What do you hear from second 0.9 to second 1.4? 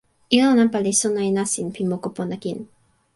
sona e